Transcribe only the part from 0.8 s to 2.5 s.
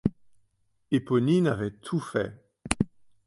Éponine avait tout fait.